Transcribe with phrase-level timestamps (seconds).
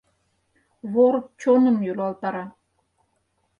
[0.91, 2.45] Вор чоным йӱлалтара.